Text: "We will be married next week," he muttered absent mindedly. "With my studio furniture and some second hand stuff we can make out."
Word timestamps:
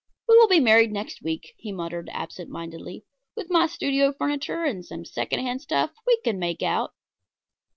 "We 0.27 0.35
will 0.35 0.47
be 0.47 0.59
married 0.59 0.91
next 0.91 1.21
week," 1.21 1.53
he 1.57 1.71
muttered 1.71 2.09
absent 2.11 2.49
mindedly. 2.49 3.05
"With 3.35 3.51
my 3.51 3.67
studio 3.67 4.11
furniture 4.11 4.63
and 4.63 4.83
some 4.83 5.05
second 5.05 5.41
hand 5.41 5.61
stuff 5.61 5.91
we 6.07 6.19
can 6.23 6.39
make 6.39 6.63
out." 6.63 6.95